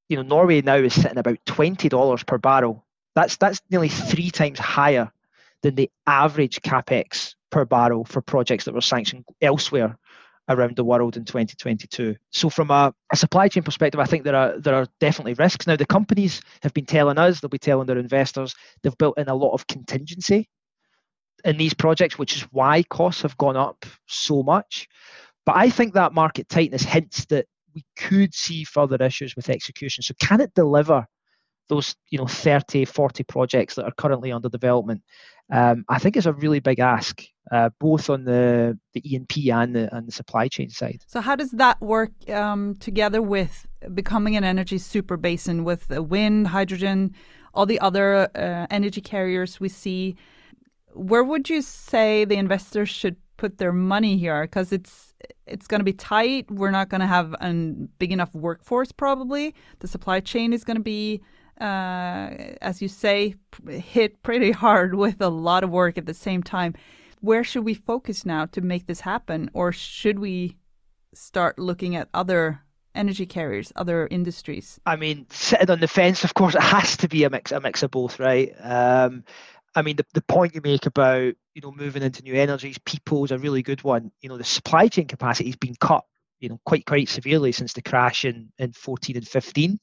you 0.09 0.17
know, 0.17 0.23
Norway 0.23 0.61
now 0.61 0.77
is 0.77 0.95
sitting 0.95 1.19
about 1.19 1.37
twenty 1.45 1.89
dollars 1.89 2.23
per 2.23 2.39
barrel. 2.39 2.83
That's 3.13 3.37
that's 3.37 3.61
nearly 3.69 3.89
three 3.89 4.31
times 4.31 4.57
higher 4.57 5.11
than 5.61 5.75
the 5.75 5.91
average 6.07 6.61
capex 6.61 7.35
per 7.51 7.65
barrel 7.65 8.03
for 8.03 8.21
projects 8.21 8.65
that 8.65 8.73
were 8.73 8.81
sanctioned 8.81 9.25
elsewhere 9.39 9.99
around 10.49 10.75
the 10.75 10.83
world 10.83 11.17
in 11.17 11.25
2022. 11.25 12.15
So 12.31 12.49
from 12.49 12.71
a, 12.71 12.93
a, 13.11 13.15
supply 13.15 13.47
chain 13.47 13.63
perspective, 13.63 13.99
I 13.99 14.05
think 14.05 14.23
there 14.23 14.35
are 14.35 14.59
there 14.59 14.75
are 14.75 14.87
definitely 14.99 15.33
risks. 15.33 15.67
Now 15.67 15.75
the 15.75 15.85
companies 15.85 16.41
have 16.61 16.73
been 16.73 16.85
telling 16.85 17.17
us, 17.17 17.39
they'll 17.39 17.49
be 17.49 17.57
telling 17.57 17.87
their 17.87 17.97
investors, 17.97 18.55
they've 18.81 18.97
built 18.97 19.17
in 19.17 19.27
a 19.27 19.35
lot 19.35 19.53
of 19.53 19.67
contingency 19.67 20.49
in 21.43 21.57
these 21.57 21.73
projects, 21.73 22.17
which 22.17 22.35
is 22.35 22.43
why 22.51 22.83
costs 22.83 23.21
have 23.21 23.37
gone 23.37 23.57
up 23.57 23.85
so 24.07 24.43
much. 24.43 24.87
But 25.45 25.55
I 25.55 25.69
think 25.69 25.93
that 25.93 26.13
market 26.13 26.49
tightness 26.49 26.83
hints 26.83 27.25
that 27.25 27.45
we 27.73 27.85
could 27.95 28.33
see 28.33 28.63
further 28.63 28.97
issues 28.99 29.35
with 29.35 29.49
execution. 29.49 30.01
So 30.01 30.13
can 30.19 30.41
it 30.41 30.53
deliver 30.55 31.05
those, 31.69 31.95
you 32.09 32.17
know, 32.17 32.27
30, 32.27 32.85
40 32.85 33.23
projects 33.23 33.75
that 33.75 33.85
are 33.85 33.93
currently 33.97 34.31
under 34.31 34.49
development? 34.49 35.03
Um, 35.51 35.85
I 35.87 35.99
think 35.99 36.17
it's 36.17 36.25
a 36.25 36.33
really 36.33 36.59
big 36.59 36.79
ask, 36.79 37.23
uh, 37.51 37.69
both 37.79 38.09
on 38.09 38.25
the 38.25 38.77
the 38.93 39.01
E&P 39.15 39.51
and 39.51 39.75
the 39.75 39.95
and 39.95 40.07
the 40.07 40.11
supply 40.11 40.47
chain 40.47 40.69
side. 40.69 41.03
So 41.07 41.21
how 41.21 41.35
does 41.35 41.51
that 41.51 41.79
work 41.81 42.11
um, 42.29 42.75
together 42.75 43.21
with 43.21 43.67
becoming 43.93 44.35
an 44.35 44.43
energy 44.43 44.77
super 44.77 45.17
basin 45.17 45.63
with 45.63 45.89
wind, 45.89 46.47
hydrogen, 46.47 47.13
all 47.53 47.65
the 47.65 47.79
other 47.79 48.29
uh, 48.35 48.67
energy 48.69 49.01
carriers 49.01 49.59
we 49.59 49.69
see? 49.69 50.15
where 50.97 51.23
would 51.23 51.49
you 51.49 51.61
say 51.61 52.25
the 52.25 52.35
investors 52.35 52.89
should 52.89 53.15
put 53.37 53.59
their 53.59 53.71
money 53.71 54.17
here? 54.17 54.43
Because 54.43 54.71
it's 54.71 55.13
it's 55.45 55.67
going 55.67 55.79
to 55.79 55.85
be 55.85 55.93
tight. 55.93 56.49
We're 56.51 56.71
not 56.71 56.89
going 56.89 57.01
to 57.01 57.07
have 57.07 57.33
a 57.39 57.53
big 57.99 58.11
enough 58.11 58.33
workforce. 58.35 58.91
Probably 58.91 59.55
the 59.79 59.87
supply 59.87 60.19
chain 60.19 60.53
is 60.53 60.63
going 60.63 60.75
to 60.75 60.83
be, 60.83 61.21
uh, 61.61 62.55
as 62.61 62.81
you 62.81 62.87
say, 62.87 63.35
hit 63.67 64.21
pretty 64.23 64.51
hard 64.51 64.95
with 65.03 65.21
a 65.21 65.29
lot 65.29 65.63
of 65.63 65.69
work 65.69 65.97
at 65.97 66.05
the 66.05 66.13
same 66.13 66.43
time. 66.43 66.73
Where 67.19 67.43
should 67.43 67.65
we 67.65 67.73
focus 67.73 68.25
now 68.25 68.45
to 68.47 68.61
make 68.61 68.87
this 68.87 69.01
happen, 69.01 69.49
or 69.53 69.71
should 69.71 70.19
we 70.19 70.57
start 71.13 71.57
looking 71.57 71.95
at 71.95 72.09
other 72.13 72.61
energy 72.93 73.25
carriers, 73.25 73.71
other 73.75 74.07
industries? 74.11 74.79
I 74.85 74.95
mean, 74.95 75.25
sitting 75.29 75.69
on 75.69 75.79
the 75.79 75.87
fence, 75.87 76.23
of 76.23 76.33
course, 76.33 76.55
it 76.55 76.61
has 76.61 76.97
to 76.97 77.07
be 77.07 77.23
a 77.23 77.29
mix, 77.29 77.51
a 77.51 77.59
mix 77.59 77.83
of 77.83 77.91
both, 77.91 78.19
right? 78.19 78.53
Um, 78.61 79.23
I 79.75 79.81
mean, 79.81 79.95
the, 79.95 80.05
the 80.13 80.23
point 80.23 80.55
you 80.55 80.61
make 80.61 80.85
about 80.85 81.33
you 81.53 81.61
know 81.61 81.71
moving 81.71 82.03
into 82.03 82.23
new 82.23 82.33
energies, 82.33 82.77
people 82.79 83.23
is 83.25 83.31
a 83.31 83.37
really 83.37 83.61
good 83.61 83.83
one. 83.83 84.11
You 84.21 84.29
know, 84.29 84.37
the 84.37 84.43
supply 84.43 84.87
chain 84.87 85.07
capacity 85.07 85.49
has 85.49 85.55
been 85.55 85.75
cut, 85.79 86.03
you 86.39 86.49
know, 86.49 86.59
quite 86.65 86.85
quite 86.85 87.09
severely 87.09 87.51
since 87.51 87.73
the 87.73 87.81
crash 87.81 88.25
in 88.25 88.51
in 88.57 88.73
14 88.73 89.17
and 89.17 89.27
15. 89.27 89.79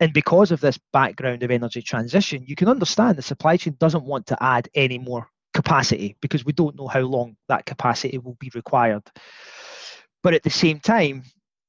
And 0.00 0.12
because 0.12 0.50
of 0.50 0.60
this 0.60 0.78
background 0.92 1.42
of 1.42 1.50
energy 1.50 1.80
transition, 1.80 2.44
you 2.46 2.56
can 2.56 2.68
understand 2.68 3.16
the 3.16 3.22
supply 3.22 3.56
chain 3.56 3.76
doesn't 3.78 4.04
want 4.04 4.26
to 4.26 4.42
add 4.42 4.68
any 4.74 4.98
more 4.98 5.28
capacity 5.54 6.16
because 6.20 6.44
we 6.44 6.52
don't 6.52 6.76
know 6.76 6.88
how 6.88 7.00
long 7.00 7.36
that 7.48 7.64
capacity 7.64 8.18
will 8.18 8.36
be 8.38 8.50
required. 8.54 9.02
But 10.22 10.34
at 10.34 10.42
the 10.42 10.50
same 10.50 10.80
time, 10.80 11.22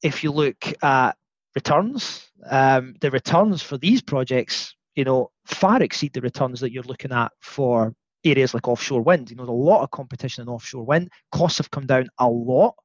if 0.04 0.24
you 0.24 0.32
look 0.32 0.58
at 0.84 1.16
returns, 1.56 2.28
um, 2.50 2.96
the 3.00 3.12
returns 3.12 3.62
for 3.62 3.78
these 3.78 4.02
projects 4.02 4.76
you 4.96 5.04
know, 5.04 5.30
far 5.46 5.84
exceed 5.84 6.14
the 6.14 6.22
returns 6.22 6.62
that 6.62 6.72
you're 6.72 6.84
looking 6.84 7.12
at 7.12 7.30
for 7.42 7.94
areas 8.24 8.54
like 8.54 8.68
offshore 8.68 9.02
wind. 9.02 9.30
You 9.30 9.36
know, 9.36 9.44
there's 9.44 9.50
a 9.50 9.52
lot 9.52 9.84
of 9.84 9.92
competition 9.92 10.42
in 10.42 10.48
offshore 10.48 10.86
wind. 10.86 11.10
Costs 11.34 11.58
have 11.58 11.70
come 11.70 11.86
down 11.86 12.08
a 12.18 12.30
lot 12.30 12.76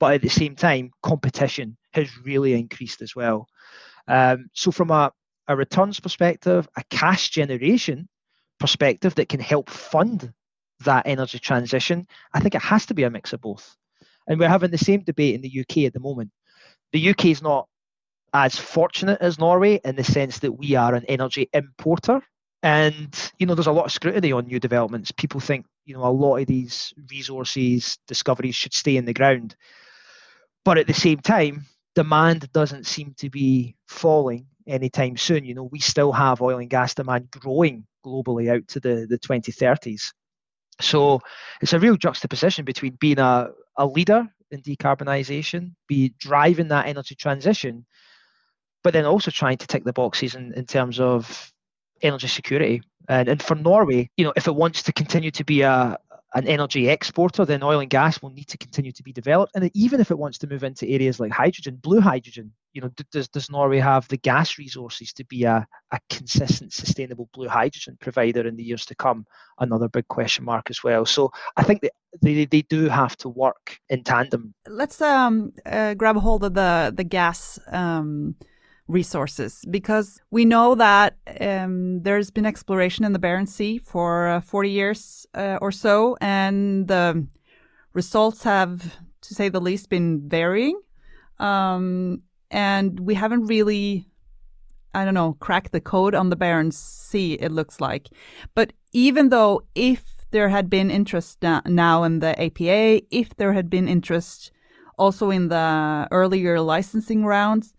but 0.00 0.14
at 0.14 0.22
the 0.22 0.28
same 0.28 0.56
time, 0.56 0.90
competition 1.02 1.76
has 1.92 2.08
really 2.18 2.54
increased 2.54 3.00
as 3.00 3.14
well. 3.14 3.48
Um, 4.08 4.48
so, 4.52 4.70
from 4.70 4.90
a, 4.90 5.12
a 5.48 5.56
returns 5.56 6.00
perspective, 6.00 6.68
a 6.76 6.82
cash 6.90 7.30
generation 7.30 8.08
perspective 8.58 9.14
that 9.14 9.28
can 9.28 9.40
help 9.40 9.70
fund 9.70 10.32
that 10.80 11.06
energy 11.06 11.38
transition, 11.38 12.06
I 12.32 12.40
think 12.40 12.54
it 12.54 12.62
has 12.62 12.86
to 12.86 12.94
be 12.94 13.04
a 13.04 13.10
mix 13.10 13.32
of 13.32 13.40
both. 13.40 13.76
And 14.26 14.38
we're 14.38 14.48
having 14.48 14.70
the 14.70 14.78
same 14.78 15.02
debate 15.02 15.34
in 15.34 15.40
the 15.40 15.60
UK 15.60 15.84
at 15.84 15.92
the 15.92 16.00
moment. 16.00 16.30
The 16.92 17.10
UK 17.10 17.26
is 17.26 17.42
not 17.42 17.68
as 18.32 18.58
fortunate 18.58 19.18
as 19.20 19.38
Norway 19.38 19.80
in 19.84 19.96
the 19.96 20.04
sense 20.04 20.40
that 20.40 20.52
we 20.52 20.74
are 20.74 20.94
an 20.94 21.04
energy 21.06 21.48
importer. 21.52 22.20
And, 22.62 23.14
you 23.38 23.46
know, 23.46 23.54
there's 23.54 23.66
a 23.66 23.72
lot 23.72 23.84
of 23.84 23.92
scrutiny 23.92 24.32
on 24.32 24.46
new 24.46 24.58
developments. 24.58 25.12
People 25.12 25.38
think, 25.38 25.66
you 25.84 25.94
know, 25.94 26.04
a 26.04 26.08
lot 26.08 26.38
of 26.38 26.46
these 26.46 26.94
resources, 27.10 27.98
discoveries 28.08 28.56
should 28.56 28.72
stay 28.72 28.96
in 28.96 29.04
the 29.04 29.12
ground. 29.12 29.54
But 30.64 30.78
at 30.78 30.86
the 30.86 30.94
same 30.94 31.18
time, 31.18 31.66
demand 31.94 32.50
doesn't 32.52 32.86
seem 32.86 33.14
to 33.18 33.28
be 33.28 33.76
falling 33.86 34.46
anytime 34.66 35.16
soon. 35.16 35.44
You 35.44 35.54
know, 35.54 35.64
we 35.64 35.78
still 35.78 36.12
have 36.12 36.40
oil 36.40 36.58
and 36.58 36.70
gas 36.70 36.94
demand 36.94 37.30
growing 37.30 37.86
globally 38.04 38.50
out 38.50 38.66
to 38.68 38.80
the, 38.80 39.06
the 39.08 39.18
2030s. 39.18 40.12
So 40.80 41.20
it's 41.60 41.72
a 41.72 41.78
real 41.78 41.96
juxtaposition 41.96 42.64
between 42.64 42.96
being 43.00 43.18
a, 43.18 43.50
a 43.76 43.86
leader 43.86 44.28
in 44.50 44.60
decarbonisation, 44.62 45.72
be 45.88 46.14
driving 46.18 46.68
that 46.68 46.86
energy 46.86 47.14
transition, 47.14 47.86
but 48.82 48.92
then 48.92 49.04
also 49.04 49.30
trying 49.30 49.58
to 49.58 49.66
tick 49.66 49.84
the 49.84 49.92
boxes 49.92 50.34
in, 50.34 50.52
in 50.54 50.66
terms 50.66 51.00
of 51.00 51.52
energy 52.02 52.28
security. 52.28 52.82
And, 53.08 53.28
and 53.28 53.42
for 53.42 53.54
Norway, 53.54 54.10
you 54.16 54.24
know, 54.24 54.32
if 54.36 54.46
it 54.46 54.54
wants 54.54 54.82
to 54.84 54.92
continue 54.92 55.30
to 55.32 55.44
be 55.44 55.62
a, 55.62 55.98
an 56.34 56.46
energy 56.48 56.88
exporter, 56.88 57.44
then 57.44 57.62
oil 57.62 57.80
and 57.80 57.90
gas 57.90 58.20
will 58.20 58.30
need 58.30 58.48
to 58.48 58.58
continue 58.58 58.92
to 58.92 59.02
be 59.02 59.12
developed. 59.12 59.52
And 59.54 59.70
even 59.74 60.00
if 60.00 60.10
it 60.10 60.18
wants 60.18 60.38
to 60.38 60.46
move 60.46 60.64
into 60.64 60.88
areas 60.88 61.20
like 61.20 61.30
hydrogen, 61.30 61.76
blue 61.76 62.00
hydrogen, 62.00 62.52
you 62.74 62.82
know, 62.82 62.90
does, 63.12 63.28
does 63.28 63.50
Norway 63.50 63.78
have 63.78 64.06
the 64.08 64.16
gas 64.16 64.58
resources 64.58 65.12
to 65.14 65.24
be 65.24 65.44
a, 65.44 65.66
a 65.92 65.98
consistent, 66.10 66.72
sustainable 66.72 67.30
blue 67.32 67.48
hydrogen 67.48 67.96
provider 68.00 68.46
in 68.46 68.56
the 68.56 68.64
years 68.64 68.84
to 68.86 68.94
come? 68.96 69.24
Another 69.58 69.88
big 69.88 70.08
question 70.08 70.44
mark 70.44 70.68
as 70.68 70.82
well. 70.82 71.06
So 71.06 71.30
I 71.56 71.62
think 71.62 71.82
that 71.82 71.92
they, 72.20 72.44
they 72.44 72.62
do 72.62 72.88
have 72.88 73.16
to 73.18 73.28
work 73.28 73.78
in 73.88 74.02
tandem. 74.02 74.54
Let's 74.66 75.00
um, 75.00 75.52
uh, 75.64 75.94
grab 75.94 76.16
hold 76.16 76.44
of 76.44 76.54
the, 76.54 76.92
the 76.94 77.04
gas. 77.04 77.58
Um 77.68 78.36
resources 78.86 79.64
because 79.70 80.20
we 80.30 80.44
know 80.44 80.74
that 80.74 81.16
um, 81.40 82.02
there's 82.02 82.30
been 82.30 82.44
exploration 82.44 83.04
in 83.04 83.14
the 83.14 83.18
Barents 83.18 83.48
Sea 83.48 83.78
for 83.78 84.28
uh, 84.28 84.40
40 84.42 84.70
years 84.70 85.26
uh, 85.34 85.58
or 85.62 85.72
so, 85.72 86.18
and 86.20 86.86
the 86.86 87.26
results 87.94 88.42
have, 88.42 88.82
to 89.22 89.34
say 89.34 89.48
the 89.48 89.60
least, 89.60 89.88
been 89.88 90.28
varying. 90.28 90.78
Um, 91.38 92.22
and 92.50 93.00
we 93.00 93.14
haven't 93.14 93.46
really, 93.46 94.06
I 94.94 95.04
don't 95.04 95.14
know, 95.14 95.36
cracked 95.40 95.72
the 95.72 95.80
code 95.80 96.14
on 96.14 96.30
the 96.30 96.36
Barents 96.36 96.74
Sea, 96.74 97.34
it 97.34 97.52
looks 97.52 97.80
like. 97.80 98.08
But 98.54 98.72
even 98.92 99.28
though 99.28 99.62
if 99.74 100.02
there 100.30 100.48
had 100.48 100.68
been 100.68 100.90
interest 100.90 101.38
now 101.42 102.02
in 102.02 102.18
the 102.18 102.40
APA, 102.42 103.02
if 103.10 103.36
there 103.36 103.52
had 103.52 103.70
been 103.70 103.88
interest 103.88 104.50
also 104.98 105.30
in 105.30 105.48
the 105.48 106.08
earlier 106.10 106.60
licensing 106.60 107.24
rounds, 107.24 107.74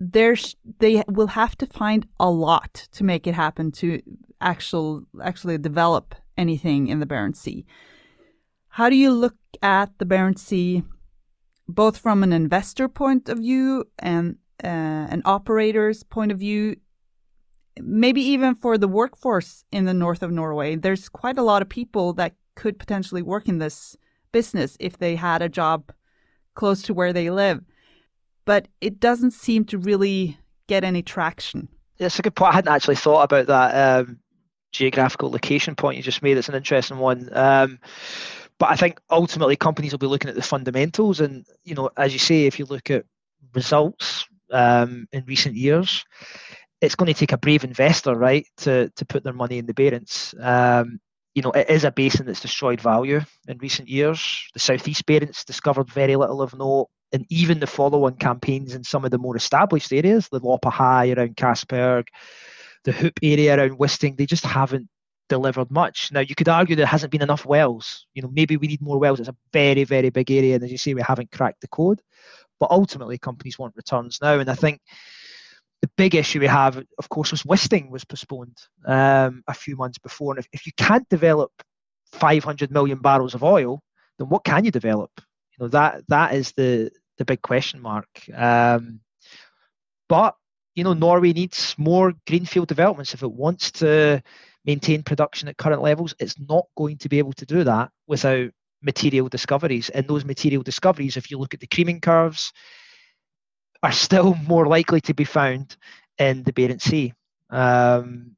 there's 0.00 0.56
they 0.78 1.02
will 1.08 1.26
have 1.26 1.56
to 1.58 1.66
find 1.66 2.06
a 2.20 2.30
lot 2.30 2.86
to 2.92 3.02
make 3.02 3.26
it 3.26 3.34
happen 3.34 3.72
to 3.72 4.00
actual 4.40 5.02
actually 5.22 5.58
develop 5.58 6.14
anything 6.36 6.86
in 6.88 7.00
the 7.00 7.06
Barents 7.06 7.36
Sea. 7.36 7.66
How 8.68 8.88
do 8.88 8.96
you 8.96 9.10
look 9.10 9.36
at 9.60 9.90
the 9.98 10.06
Barents 10.06 10.38
Sea, 10.38 10.84
both 11.68 11.98
from 11.98 12.22
an 12.22 12.32
investor 12.32 12.88
point 12.88 13.28
of 13.28 13.38
view 13.38 13.84
and 13.98 14.36
uh, 14.64 14.66
an 14.66 15.22
operator's 15.24 16.02
point 16.02 16.32
of 16.32 16.38
view? 16.38 16.76
Maybe 17.80 18.20
even 18.22 18.54
for 18.54 18.76
the 18.76 18.88
workforce 18.88 19.64
in 19.70 19.84
the 19.84 19.94
north 19.94 20.22
of 20.22 20.32
Norway, 20.32 20.74
there's 20.74 21.08
quite 21.08 21.38
a 21.38 21.42
lot 21.42 21.62
of 21.62 21.68
people 21.68 22.12
that 22.14 22.34
could 22.56 22.78
potentially 22.78 23.22
work 23.22 23.48
in 23.48 23.58
this 23.58 23.96
business 24.32 24.76
if 24.80 24.98
they 24.98 25.14
had 25.14 25.42
a 25.42 25.48
job 25.48 25.92
close 26.54 26.82
to 26.82 26.94
where 26.94 27.12
they 27.12 27.30
live 27.30 27.62
but 28.48 28.66
it 28.80 28.98
doesn't 28.98 29.32
seem 29.32 29.62
to 29.62 29.76
really 29.76 30.38
get 30.68 30.82
any 30.82 31.02
traction. 31.02 31.68
That's 31.98 32.18
a 32.18 32.22
good 32.22 32.34
point. 32.34 32.52
I 32.52 32.54
hadn't 32.54 32.72
actually 32.72 32.96
thought 32.96 33.24
about 33.24 33.46
that 33.48 34.00
um, 34.00 34.20
geographical 34.72 35.30
location 35.30 35.74
point 35.74 35.98
you 35.98 36.02
just 36.02 36.22
made. 36.22 36.38
It's 36.38 36.48
an 36.48 36.54
interesting 36.54 36.96
one. 36.96 37.28
Um, 37.32 37.78
but 38.58 38.70
I 38.70 38.76
think 38.76 39.00
ultimately 39.10 39.56
companies 39.56 39.92
will 39.92 39.98
be 39.98 40.06
looking 40.06 40.30
at 40.30 40.36
the 40.36 40.42
fundamentals, 40.42 41.20
and 41.20 41.44
you 41.64 41.74
know, 41.74 41.90
as 41.96 42.12
you 42.12 42.18
say, 42.18 42.46
if 42.46 42.58
you 42.58 42.64
look 42.64 42.90
at 42.90 43.04
results 43.54 44.26
um, 44.52 45.06
in 45.12 45.24
recent 45.26 45.54
years, 45.54 46.04
it's 46.80 46.94
going 46.94 47.12
to 47.12 47.18
take 47.18 47.32
a 47.32 47.38
brave 47.38 47.64
investor, 47.64 48.14
right, 48.14 48.46
to 48.58 48.90
to 48.96 49.04
put 49.04 49.24
their 49.24 49.32
money 49.32 49.58
in 49.58 49.66
the 49.66 49.74
Barents. 49.74 50.34
Um, 50.44 51.00
you 51.34 51.42
know, 51.42 51.52
it 51.52 51.70
is 51.70 51.84
a 51.84 51.92
basin 51.92 52.26
that's 52.26 52.40
destroyed 52.40 52.80
value 52.80 53.20
in 53.46 53.58
recent 53.58 53.88
years. 53.88 54.48
The 54.54 54.60
Southeast 54.60 55.06
Barents 55.06 55.44
discovered 55.44 55.88
very 55.90 56.16
little 56.16 56.42
of 56.42 56.52
note 56.54 56.88
and 57.12 57.24
even 57.30 57.60
the 57.60 57.66
follow-on 57.66 58.16
campaigns 58.16 58.74
in 58.74 58.84
some 58.84 59.04
of 59.04 59.10
the 59.10 59.18
more 59.18 59.36
established 59.36 59.92
areas, 59.92 60.28
the 60.28 60.40
Loppa 60.40 60.70
High 60.70 61.10
around 61.10 61.36
Castberg, 61.36 62.08
the 62.84 62.92
Hoop 62.92 63.18
area 63.22 63.56
around 63.56 63.78
Wisting, 63.78 64.16
they 64.16 64.26
just 64.26 64.44
haven't 64.44 64.88
delivered 65.28 65.70
much. 65.70 66.10
Now 66.12 66.20
you 66.20 66.34
could 66.34 66.48
argue 66.48 66.76
there 66.76 66.86
hasn't 66.86 67.12
been 67.12 67.22
enough 67.22 67.46
wells. 67.46 68.06
You 68.14 68.22
know, 68.22 68.30
maybe 68.32 68.56
we 68.56 68.66
need 68.66 68.82
more 68.82 68.98
wells. 68.98 69.20
It's 69.20 69.28
a 69.28 69.36
very, 69.52 69.84
very 69.84 70.10
big 70.10 70.30
area, 70.30 70.54
and 70.54 70.64
as 70.64 70.72
you 70.72 70.78
say, 70.78 70.94
we 70.94 71.02
haven't 71.02 71.32
cracked 71.32 71.60
the 71.60 71.68
code. 71.68 72.00
But 72.60 72.70
ultimately, 72.70 73.18
companies 73.18 73.58
want 73.58 73.76
returns 73.76 74.18
now, 74.20 74.38
and 74.38 74.50
I 74.50 74.54
think 74.54 74.80
the 75.80 75.90
big 75.96 76.14
issue 76.14 76.40
we 76.40 76.46
have, 76.46 76.82
of 76.98 77.08
course, 77.08 77.30
was 77.30 77.44
Wisting 77.44 77.90
was 77.90 78.04
postponed 78.04 78.56
um, 78.84 79.44
a 79.46 79.54
few 79.54 79.76
months 79.76 79.98
before. 79.98 80.32
And 80.32 80.40
if, 80.40 80.48
if 80.52 80.66
you 80.66 80.72
can't 80.76 81.08
develop 81.08 81.52
500 82.12 82.72
million 82.72 82.98
barrels 82.98 83.34
of 83.34 83.44
oil, 83.44 83.80
then 84.18 84.28
what 84.28 84.44
can 84.44 84.64
you 84.64 84.70
develop? 84.70 85.10
You 85.16 85.64
know 85.64 85.68
that 85.68 86.02
that 86.08 86.34
is 86.34 86.52
the 86.52 86.90
the 87.18 87.24
big 87.24 87.42
question 87.42 87.80
mark. 87.80 88.08
Um, 88.34 89.00
but 90.08 90.34
you 90.74 90.84
know, 90.84 90.92
Norway 90.94 91.32
needs 91.32 91.74
more 91.76 92.14
greenfield 92.26 92.68
developments 92.68 93.12
if 93.12 93.22
it 93.22 93.32
wants 93.32 93.72
to 93.72 94.22
maintain 94.68 95.02
production 95.02 95.48
at 95.48 95.56
current 95.56 95.80
levels. 95.80 96.14
It's 96.20 96.38
not 96.38 96.66
going 96.76 96.98
to 96.98 97.08
be 97.08 97.18
able 97.18 97.32
to 97.32 97.46
do 97.46 97.64
that 97.64 97.90
without 98.06 98.50
material 98.82 99.28
discoveries. 99.28 99.88
And 99.88 100.06
those 100.06 100.26
material 100.26 100.62
discoveries, 100.62 101.16
if 101.16 101.30
you 101.30 101.38
look 101.38 101.54
at 101.54 101.60
the 101.60 101.66
creaming 101.66 102.02
curves, 102.02 102.52
are 103.82 103.92
still 103.92 104.34
more 104.46 104.66
likely 104.66 105.00
to 105.02 105.14
be 105.14 105.24
found 105.24 105.74
in 106.18 106.42
the 106.42 106.52
Barents 106.52 106.82
Sea. 106.82 107.14
Um, 107.48 108.36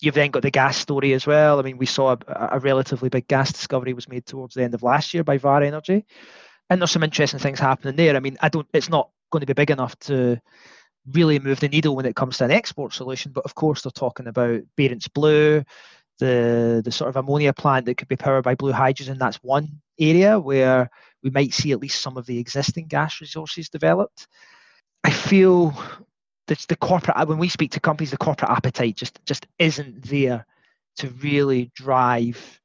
you've 0.00 0.14
then 0.14 0.30
got 0.30 0.42
the 0.42 0.50
gas 0.52 0.76
story 0.76 1.12
as 1.12 1.26
well. 1.26 1.58
I 1.58 1.62
mean, 1.62 1.76
we 1.76 1.86
saw 1.86 2.12
a, 2.12 2.48
a, 2.52 2.60
relatively 2.60 3.08
big 3.08 3.26
gas 3.26 3.52
discovery 3.52 3.94
was 3.94 4.08
made 4.08 4.26
towards 4.26 4.54
the 4.54 4.62
end 4.62 4.74
of 4.74 4.84
last 4.84 5.12
year 5.12 5.24
by 5.24 5.38
Vår 5.38 5.62
Energy, 5.62 6.04
and 6.70 6.80
there's 6.80 6.92
some 6.92 7.02
interesting 7.02 7.40
things 7.40 7.58
happening 7.58 7.96
there. 7.96 8.14
I 8.14 8.20
mean, 8.20 8.36
I 8.40 8.48
don't. 8.48 8.68
It's 8.72 8.90
not 8.90 9.10
going 9.32 9.40
to 9.40 9.46
be 9.46 9.54
big 9.54 9.72
enough 9.72 9.98
to 10.00 10.40
really 11.12 11.38
move 11.38 11.60
the 11.60 11.68
needle 11.68 11.94
when 11.96 12.06
it 12.06 12.16
comes 12.16 12.38
to 12.38 12.44
an 12.44 12.50
export 12.50 12.92
solution. 12.92 13.32
But 13.32 13.44
of 13.44 13.54
course, 13.54 13.82
they're 13.82 13.90
talking 13.92 14.26
about 14.26 14.62
Barents 14.76 15.12
Blue, 15.12 15.62
the 16.18 16.82
the 16.84 16.92
sort 16.92 17.08
of 17.08 17.16
ammonia 17.16 17.52
plant 17.52 17.86
that 17.86 17.96
could 17.96 18.08
be 18.08 18.16
powered 18.16 18.44
by 18.44 18.54
blue 18.54 18.72
hydrogen. 18.72 19.18
That's 19.18 19.42
one 19.42 19.80
area 19.98 20.38
where 20.38 20.90
we 21.22 21.30
might 21.30 21.54
see 21.54 21.72
at 21.72 21.80
least 21.80 22.00
some 22.00 22.16
of 22.16 22.26
the 22.26 22.38
existing 22.38 22.86
gas 22.86 23.20
resources 23.20 23.68
developed. 23.68 24.26
I 25.04 25.10
feel 25.10 25.74
that 26.46 26.58
the 26.68 26.76
corporate 26.76 27.28
when 27.28 27.38
we 27.38 27.48
speak 27.48 27.72
to 27.72 27.80
companies, 27.80 28.10
the 28.10 28.16
corporate 28.16 28.50
appetite 28.50 28.96
just 28.96 29.18
just 29.24 29.46
isn't 29.58 30.04
there 30.04 30.46
to 30.96 31.08
really 31.22 31.70
drive. 31.74 32.60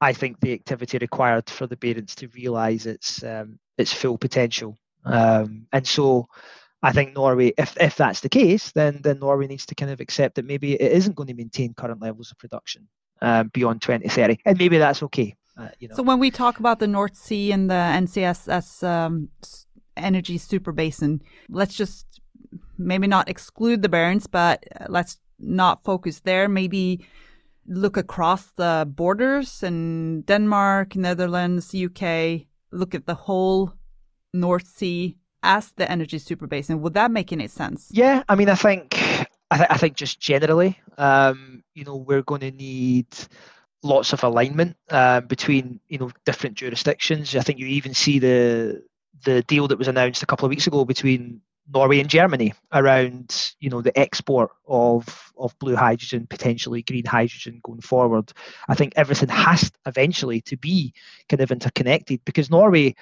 I 0.00 0.12
think 0.12 0.40
the 0.40 0.52
activity 0.52 0.98
required 0.98 1.48
for 1.48 1.66
the 1.66 1.76
Barents 1.76 2.14
to 2.16 2.28
realise 2.28 2.86
its 2.86 3.22
um, 3.22 3.58
its 3.78 3.92
full 3.92 4.18
potential, 4.18 4.76
um, 5.04 5.66
and 5.72 5.86
so 5.86 6.28
I 6.82 6.92
think 6.92 7.14
Norway, 7.14 7.52
if 7.56 7.76
if 7.80 7.96
that's 7.96 8.20
the 8.20 8.28
case, 8.28 8.72
then 8.72 9.00
then 9.02 9.18
Norway 9.18 9.46
needs 9.46 9.66
to 9.66 9.74
kind 9.74 9.90
of 9.90 10.00
accept 10.00 10.34
that 10.34 10.44
maybe 10.44 10.74
it 10.74 10.92
isn't 10.92 11.16
going 11.16 11.28
to 11.28 11.34
maintain 11.34 11.74
current 11.74 12.02
levels 12.02 12.30
of 12.30 12.38
production 12.38 12.86
um, 13.22 13.48
beyond 13.48 13.82
2030, 13.82 14.38
and 14.44 14.58
maybe 14.58 14.78
that's 14.78 15.02
okay. 15.02 15.34
Uh, 15.56 15.68
you 15.78 15.88
know. 15.88 15.96
So 15.96 16.02
when 16.02 16.18
we 16.18 16.30
talk 16.30 16.58
about 16.58 16.78
the 16.78 16.86
North 16.86 17.16
Sea 17.16 17.50
and 17.52 17.70
the 17.70 17.74
NCSS 17.74 18.86
um, 18.86 19.30
energy 19.96 20.36
super 20.38 20.72
basin, 20.72 21.22
let's 21.48 21.74
just 21.74 22.20
maybe 22.78 23.06
not 23.06 23.28
exclude 23.28 23.80
the 23.82 23.88
Barents, 23.88 24.26
but 24.30 24.64
uh, 24.78 24.86
let's 24.88 25.18
not 25.38 25.82
focus 25.82 26.20
there. 26.20 26.46
Maybe 26.48 27.06
look 27.66 27.96
across 27.96 28.46
the 28.52 28.86
borders 28.88 29.62
in 29.62 30.22
Denmark, 30.22 30.94
Netherlands, 30.94 31.74
UK, 31.74 32.46
look 32.70 32.94
at 32.94 33.06
the 33.06 33.14
whole 33.14 33.72
North 34.32 34.66
Sea 34.66 35.16
as 35.42 35.72
the 35.76 35.90
energy 35.90 36.18
super 36.18 36.46
basin. 36.46 36.80
Would 36.82 36.94
that 36.94 37.10
make 37.10 37.32
any 37.32 37.48
sense? 37.48 37.88
Yeah, 37.92 38.22
I 38.28 38.34
mean, 38.34 38.48
I 38.48 38.54
think 38.54 38.94
I, 39.50 39.56
th- 39.56 39.70
I 39.70 39.76
think 39.76 39.96
just 39.96 40.20
generally, 40.20 40.78
um, 40.98 41.62
you 41.74 41.84
know, 41.84 41.96
we're 41.96 42.22
going 42.22 42.40
to 42.40 42.50
need 42.50 43.06
lots 43.82 44.12
of 44.12 44.24
alignment 44.24 44.76
uh, 44.90 45.20
between 45.20 45.80
you 45.88 45.98
know 45.98 46.10
different 46.24 46.56
jurisdictions. 46.56 47.34
I 47.36 47.40
think 47.40 47.58
you 47.58 47.66
even 47.66 47.94
see 47.94 48.18
the 48.18 48.82
the 49.24 49.42
deal 49.42 49.68
that 49.68 49.78
was 49.78 49.88
announced 49.88 50.22
a 50.22 50.26
couple 50.26 50.46
of 50.46 50.50
weeks 50.50 50.66
ago 50.66 50.84
between 50.84 51.40
Norway 51.72 52.00
and 52.00 52.10
Germany 52.10 52.54
around 52.72 53.54
you 53.60 53.70
know 53.70 53.82
the 53.82 53.96
export 53.98 54.50
of 54.66 55.32
of 55.38 55.58
blue 55.58 55.76
hydrogen, 55.76 56.26
potentially 56.26 56.82
green 56.82 57.04
hydrogen 57.04 57.60
going 57.62 57.80
forward. 57.80 58.32
I 58.68 58.74
think 58.74 58.94
everything 58.96 59.28
has 59.28 59.70
eventually 59.86 60.40
to 60.42 60.56
be 60.56 60.92
kind 61.28 61.40
of 61.40 61.50
interconnected 61.50 62.24
because 62.24 62.50
Norway. 62.50 62.94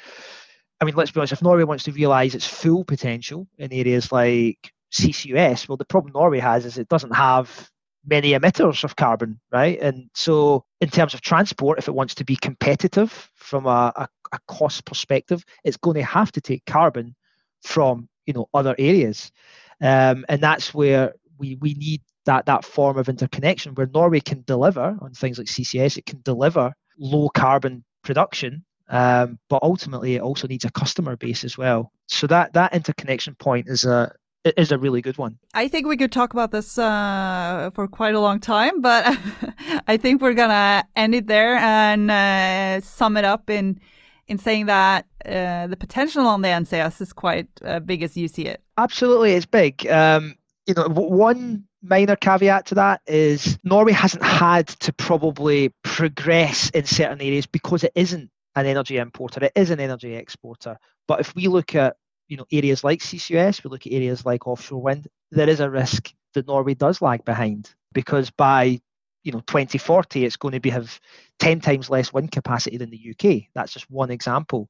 I 0.85 0.87
mean, 0.87 0.97
let's 0.97 1.11
be 1.11 1.19
honest. 1.19 1.33
If 1.33 1.41
Norway 1.41 1.65
wants 1.65 1.85
to 1.85 1.93
realise 1.93 2.35
its 2.35 2.47
full 2.47 2.85
potential 2.85 3.49
in 3.57 3.73
areas 3.73 4.13
like 4.13 4.71
CCUS, 4.93 5.67
well, 5.67 5.79
the 5.79 5.87
problem 5.87 6.13
Norway 6.13 6.41
has 6.41 6.67
is 6.67 6.77
it 6.77 6.91
doesn't 6.91 7.15
have 7.15 7.71
many 8.07 8.33
emitters 8.33 8.85
of 8.85 8.95
carbon, 8.95 9.41
right? 9.51 9.81
And 9.81 10.11
so, 10.13 10.67
in 10.83 10.91
terms 10.91 11.15
of 11.15 11.23
transport, 11.23 11.79
if 11.79 11.89
it 11.89 11.95
wants 11.95 12.15
to 12.17 12.25
be 12.25 12.37
competitive 12.37 13.31
from 13.35 13.65
a, 13.65 13.95
a, 13.97 14.09
a 14.33 14.39
cost 14.47 14.85
perspective, 14.85 15.43
it's 15.65 15.79
going 15.79 15.95
to 15.95 16.03
have 16.03 16.31
to 16.33 16.43
take 16.43 16.67
carbon 16.67 17.17
from 17.63 18.07
you 18.27 18.35
know 18.35 18.47
other 18.53 18.75
areas, 18.79 19.33
um, 19.81 20.27
and 20.29 20.43
that's 20.43 20.75
where 20.75 21.15
we 21.39 21.57
we 21.63 21.73
need 21.73 22.03
that 22.27 22.45
that 22.45 22.63
form 22.63 22.99
of 22.99 23.09
interconnection 23.09 23.75
where 23.75 23.87
Norway 23.87 24.21
can 24.21 24.45
deliver 24.47 24.99
on 25.01 25.15
things 25.15 25.39
like 25.39 25.47
CCS, 25.47 25.97
it 25.97 26.05
can 26.05 26.21
deliver 26.23 26.75
low 26.99 27.31
carbon 27.31 27.85
production. 28.03 28.67
Um, 28.89 29.39
but 29.49 29.63
ultimately, 29.63 30.17
it 30.17 30.23
also 30.23 30.47
needs 30.47 30.65
a 30.65 30.71
customer 30.71 31.17
base 31.17 31.45
as 31.45 31.57
well. 31.57 31.93
So 32.07 32.27
that 32.27 32.53
that 32.53 32.75
interconnection 32.75 33.35
point 33.35 33.69
is 33.69 33.85
a 33.85 34.13
is 34.45 34.73
a 34.73 34.79
really 34.79 35.01
good 35.01 35.17
one. 35.17 35.39
I 35.55 35.69
think 35.69 35.87
we 35.87 35.97
could 35.97 36.13
talk 36.13 36.35
about 36.35 36.51
this 36.51 36.77
uh, 36.77 37.71
for 37.75 37.89
quite 37.89 38.15
a 38.15 38.21
long 38.21 38.41
time, 38.41 38.81
but 38.81 39.19
I 39.89 39.97
think 39.97 40.21
we're 40.21 40.35
gonna 40.35 40.85
end 40.97 41.15
it 41.15 41.27
there 41.27 41.57
and 41.57 42.11
uh, 42.11 42.81
sum 42.81 43.17
it 43.17 43.25
up 43.25 43.49
in 43.49 43.81
in 44.27 44.39
saying 44.39 44.67
that 44.67 45.07
uh, 45.25 45.67
the 45.67 45.77
potential 45.77 46.27
on 46.27 46.43
the 46.43 46.49
NCS 46.49 47.01
is 47.01 47.13
quite 47.13 47.49
uh, 47.65 47.81
big 47.81 48.03
as 48.03 48.17
you 48.17 48.29
see 48.29 48.47
it. 48.47 48.63
Absolutely, 48.77 49.33
it's 49.33 49.47
big. 49.47 49.87
Um, 49.87 50.37
you 50.67 50.75
know, 50.75 50.89
one 50.89 51.65
minor 51.83 52.17
caveat 52.17 52.67
to 52.67 52.75
that 52.75 53.03
is 53.07 53.59
Norway 53.63 53.93
hasn't 53.93 54.25
had 54.25 54.69
to 54.69 54.93
probably 54.93 55.71
progress 55.83 56.71
in 56.71 56.85
certain 56.85 57.21
areas 57.21 57.47
because 57.47 57.85
it 57.85 57.93
isn't 57.95 58.31
an 58.57 58.67
energy 58.67 58.99
importer; 58.99 59.45
it 59.45 59.53
is 59.55 59.71
an 59.71 59.81
energy 59.81 60.15
exporter. 60.15 60.77
But 61.09 61.21
if 61.21 61.35
we 61.35 61.49
look 61.49 61.75
at 61.75 61.97
you 62.29 62.37
know 62.37 62.47
areas 62.53 62.85
like 62.85 63.01
CCUS, 63.01 63.65
we 63.65 63.71
look 63.71 63.87
at 63.87 63.93
areas 63.93 64.25
like 64.25 64.47
offshore 64.47 64.83
wind, 64.83 65.09
there 65.31 65.49
is 65.49 65.61
a 65.61 65.71
risk 65.71 66.13
that 66.35 66.47
Norway 66.47 66.75
does 66.75 67.03
lag 67.03 67.25
behind 67.25 67.75
because 67.93 68.31
by 68.31 68.81
you 69.23 69.33
know 69.33 69.41
2040 69.41 70.25
it's 70.25 70.37
going 70.37 70.53
to 70.53 70.61
be 70.61 70.71
have 70.71 71.01
10 71.39 71.61
times 71.61 71.91
less 71.91 72.13
wind 72.13 72.31
capacity 72.31 72.77
than 72.77 72.91
the 72.91 73.15
UK. 73.15 73.49
That's 73.55 73.73
just 73.73 73.91
one 73.91 74.11
example. 74.11 74.69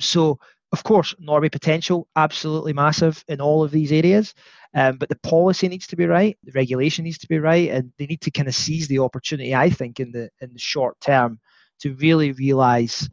So 0.00 0.38
of 0.72 0.82
course, 0.82 1.14
Norway 1.20 1.50
potential 1.50 2.08
absolutely 2.16 2.72
massive 2.72 3.24
in 3.28 3.40
all 3.40 3.62
of 3.62 3.70
these 3.70 3.92
areas, 3.92 4.34
um, 4.74 4.96
but 4.96 5.08
the 5.08 5.18
policy 5.22 5.68
needs 5.68 5.86
to 5.86 5.94
be 5.94 6.04
right, 6.04 6.36
the 6.42 6.50
regulation 6.50 7.04
needs 7.04 7.18
to 7.18 7.28
be 7.28 7.38
right, 7.38 7.70
and 7.70 7.92
they 7.96 8.06
need 8.06 8.20
to 8.22 8.32
kind 8.32 8.48
of 8.48 8.56
seize 8.56 8.88
the 8.88 8.98
opportunity. 8.98 9.54
I 9.54 9.70
think 9.70 10.00
in 10.00 10.10
the 10.10 10.30
in 10.40 10.52
the 10.52 10.58
short 10.58 10.98
term 11.00 11.38
to 11.80 11.94
really 11.94 12.32
realise 12.32 13.08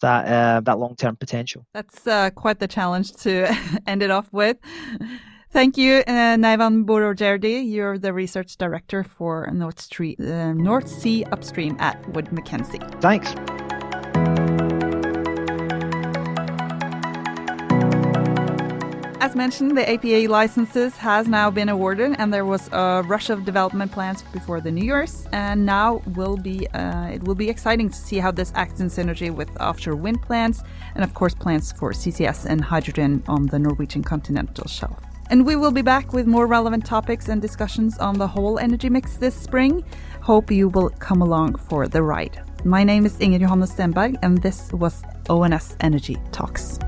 that 0.00 0.26
uh, 0.26 0.60
that 0.60 0.78
long 0.78 0.96
term 0.96 1.16
potential. 1.16 1.66
That's 1.74 2.06
uh, 2.06 2.30
quite 2.30 2.58
the 2.58 2.68
challenge 2.68 3.12
to 3.16 3.54
end 3.86 4.02
it 4.02 4.10
off 4.10 4.32
with. 4.32 4.56
Thank 5.52 5.76
you, 5.76 6.04
uh, 6.06 6.36
Neivan 6.36 6.84
Boroujerdi. 6.84 7.68
You're 7.68 7.98
the 7.98 8.12
research 8.12 8.56
director 8.56 9.02
for 9.02 9.50
North, 9.52 9.80
Street, 9.80 10.20
uh, 10.20 10.52
North 10.52 10.88
Sea 10.88 11.24
Upstream 11.32 11.76
at 11.80 12.08
Wood 12.10 12.30
Mackenzie. 12.30 12.78
Thanks. 13.00 13.34
As 19.20 19.36
mentioned, 19.36 19.76
the 19.76 19.86
APA 19.86 20.32
licenses 20.32 20.96
has 20.96 21.28
now 21.28 21.50
been 21.50 21.68
awarded, 21.68 22.16
and 22.18 22.32
there 22.32 22.46
was 22.46 22.70
a 22.72 23.02
rush 23.06 23.28
of 23.28 23.44
development 23.44 23.92
plans 23.92 24.22
before 24.32 24.62
the 24.62 24.70
New 24.70 24.82
Year's. 24.82 25.26
And 25.32 25.66
now 25.66 26.00
will 26.14 26.38
be 26.38 26.66
uh, 26.68 27.08
it 27.08 27.22
will 27.24 27.34
be 27.34 27.50
exciting 27.50 27.90
to 27.90 27.94
see 27.96 28.16
how 28.16 28.30
this 28.30 28.50
acts 28.54 28.80
in 28.80 28.88
synergy 28.88 29.30
with 29.30 29.50
offshore 29.60 29.96
wind 29.96 30.22
plants, 30.22 30.62
and 30.94 31.04
of 31.04 31.12
course 31.12 31.34
plans 31.34 31.70
for 31.70 31.92
CCS 31.92 32.46
and 32.46 32.64
hydrogen 32.64 33.22
on 33.28 33.44
the 33.44 33.58
Norwegian 33.58 34.02
continental 34.02 34.66
shelf. 34.66 34.98
And 35.28 35.44
we 35.44 35.54
will 35.54 35.70
be 35.70 35.82
back 35.82 36.14
with 36.14 36.26
more 36.26 36.46
relevant 36.46 36.86
topics 36.86 37.28
and 37.28 37.42
discussions 37.42 37.98
on 37.98 38.16
the 38.16 38.26
whole 38.26 38.58
energy 38.58 38.88
mix 38.88 39.18
this 39.18 39.36
spring. 39.36 39.84
Hope 40.22 40.50
you 40.50 40.70
will 40.70 40.88
come 40.98 41.20
along 41.20 41.56
for 41.56 41.86
the 41.88 42.02
ride. 42.02 42.42
My 42.64 42.84
name 42.84 43.04
is 43.04 43.20
Inger 43.20 43.40
Johanna 43.40 43.66
Stenberg, 43.66 44.16
and 44.22 44.38
this 44.38 44.72
was 44.72 45.02
ONS 45.28 45.76
Energy 45.80 46.16
Talks. 46.32 46.78